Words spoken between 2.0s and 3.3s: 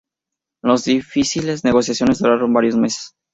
duraron varios meses.